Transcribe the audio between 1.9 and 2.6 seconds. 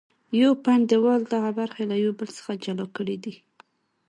له یو بل څخه